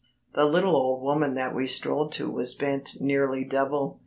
[0.33, 3.99] The little old woman that we strolled to was bent nearly double.